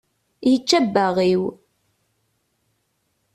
Yečča 0.49 0.77
abbaɣ-iw. 0.79 1.43